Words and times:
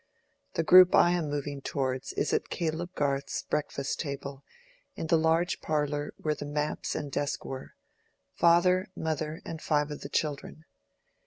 The 0.55 0.63
group 0.63 0.95
I 0.95 1.11
am 1.11 1.29
moving 1.29 1.61
towards 1.61 2.11
is 2.13 2.33
at 2.33 2.49
Caleb 2.49 2.95
Garth's 2.95 3.43
breakfast 3.43 3.99
table 3.99 4.43
in 4.95 5.05
the 5.05 5.15
large 5.15 5.61
parlor 5.61 6.15
where 6.17 6.33
the 6.33 6.43
maps 6.47 6.95
and 6.95 7.11
desk 7.11 7.45
were: 7.45 7.75
father, 8.33 8.87
mother, 8.95 9.43
and 9.45 9.61
five 9.61 9.91
of 9.91 10.01
the 10.01 10.09
children. 10.09 10.65